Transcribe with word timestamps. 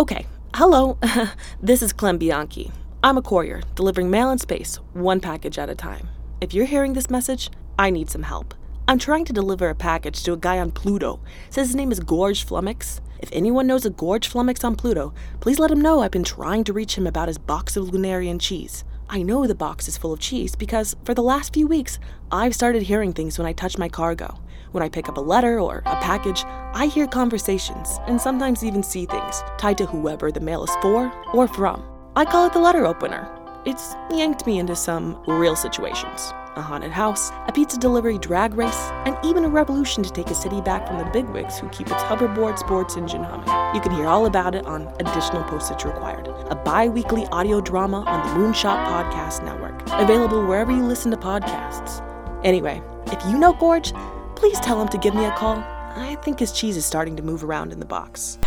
Okay, 0.00 0.24
hello. 0.54 0.96
this 1.62 1.82
is 1.82 1.92
Clem 1.92 2.16
Bianchi. 2.16 2.72
I'm 3.04 3.18
a 3.18 3.22
courier, 3.22 3.60
delivering 3.74 4.08
mail 4.08 4.30
in 4.30 4.38
space, 4.38 4.76
one 4.94 5.20
package 5.20 5.58
at 5.58 5.68
a 5.68 5.74
time. 5.74 6.08
If 6.40 6.54
you're 6.54 6.64
hearing 6.64 6.94
this 6.94 7.10
message, 7.10 7.50
I 7.78 7.90
need 7.90 8.08
some 8.08 8.22
help. 8.22 8.54
I'm 8.88 8.98
trying 8.98 9.26
to 9.26 9.34
deliver 9.34 9.68
a 9.68 9.74
package 9.74 10.22
to 10.22 10.32
a 10.32 10.38
guy 10.38 10.58
on 10.58 10.70
Pluto. 10.70 11.20
Says 11.50 11.66
his 11.66 11.76
name 11.76 11.92
is 11.92 12.00
Gorg 12.00 12.36
Flummox. 12.36 13.00
If 13.18 13.28
anyone 13.30 13.66
knows 13.66 13.84
a 13.84 13.90
Gorg 13.90 14.22
Flummox 14.22 14.64
on 14.64 14.74
Pluto, 14.74 15.12
please 15.40 15.58
let 15.58 15.70
him 15.70 15.82
know 15.82 16.00
I've 16.00 16.12
been 16.12 16.24
trying 16.24 16.64
to 16.64 16.72
reach 16.72 16.96
him 16.96 17.06
about 17.06 17.28
his 17.28 17.36
box 17.36 17.76
of 17.76 17.88
Lunarian 17.88 18.40
cheese. 18.40 18.84
I 19.12 19.22
know 19.22 19.44
the 19.44 19.56
box 19.56 19.88
is 19.88 19.98
full 19.98 20.12
of 20.12 20.20
cheese 20.20 20.54
because 20.54 20.94
for 21.04 21.14
the 21.14 21.22
last 21.22 21.52
few 21.52 21.66
weeks, 21.66 21.98
I've 22.30 22.54
started 22.54 22.84
hearing 22.84 23.12
things 23.12 23.40
when 23.40 23.46
I 23.46 23.52
touch 23.52 23.76
my 23.76 23.88
cargo. 23.88 24.38
When 24.70 24.84
I 24.84 24.88
pick 24.88 25.08
up 25.08 25.16
a 25.16 25.20
letter 25.20 25.58
or 25.58 25.78
a 25.78 25.96
package, 25.96 26.44
I 26.46 26.86
hear 26.86 27.08
conversations 27.08 27.98
and 28.06 28.20
sometimes 28.20 28.62
even 28.62 28.84
see 28.84 29.06
things 29.06 29.42
tied 29.58 29.78
to 29.78 29.86
whoever 29.86 30.30
the 30.30 30.38
mail 30.38 30.62
is 30.62 30.70
for 30.80 31.12
or 31.34 31.48
from. 31.48 31.82
I 32.14 32.24
call 32.24 32.46
it 32.46 32.52
the 32.52 32.60
letter 32.60 32.86
opener. 32.86 33.39
It's 33.66 33.94
yanked 34.10 34.46
me 34.46 34.58
into 34.58 34.74
some 34.74 35.22
real 35.26 35.54
situations 35.54 36.32
a 36.56 36.62
haunted 36.62 36.90
house, 36.90 37.30
a 37.46 37.52
pizza 37.52 37.78
delivery 37.78 38.18
drag 38.18 38.54
race, 38.54 38.90
and 39.04 39.16
even 39.24 39.44
a 39.44 39.48
revolution 39.48 40.02
to 40.02 40.10
take 40.10 40.28
a 40.28 40.34
city 40.34 40.60
back 40.60 40.84
from 40.86 40.98
the 40.98 41.04
bigwigs 41.04 41.58
who 41.58 41.68
keep 41.68 41.86
its 41.86 42.02
hoverboard 42.02 42.58
sports 42.58 42.96
engine 42.96 43.22
humming. 43.22 43.46
You 43.74 43.80
can 43.80 43.92
hear 43.92 44.06
all 44.06 44.26
about 44.26 44.56
it 44.56 44.66
on 44.66 44.88
Additional 44.98 45.44
Postage 45.44 45.84
Required, 45.84 46.26
a 46.26 46.56
bi 46.56 46.88
weekly 46.88 47.26
audio 47.26 47.60
drama 47.60 48.00
on 48.00 48.26
the 48.26 48.34
Moonshot 48.34 48.84
Podcast 48.86 49.44
Network, 49.44 49.80
available 49.92 50.44
wherever 50.44 50.72
you 50.72 50.84
listen 50.84 51.12
to 51.12 51.16
podcasts. 51.16 52.02
Anyway, 52.44 52.82
if 53.06 53.24
you 53.26 53.38
know 53.38 53.52
Gorg, 53.52 53.84
please 54.34 54.58
tell 54.58 54.82
him 54.82 54.88
to 54.88 54.98
give 54.98 55.14
me 55.14 55.26
a 55.26 55.36
call. 55.36 55.58
I 55.94 56.16
think 56.22 56.40
his 56.40 56.50
cheese 56.50 56.76
is 56.76 56.84
starting 56.84 57.14
to 57.14 57.22
move 57.22 57.44
around 57.44 57.72
in 57.72 57.78
the 57.78 57.86
box. 57.86 58.38